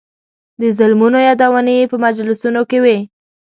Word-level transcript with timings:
د 0.61 0.61
ظلمونو 0.77 1.17
یادونې 1.27 1.73
یې 1.79 1.85
په 1.91 1.97
مجلسونو 2.05 2.61
کې 2.69 2.77
وې. 2.83 2.97